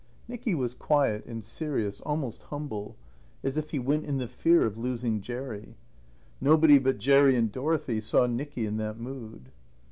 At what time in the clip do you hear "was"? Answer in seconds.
0.55-0.73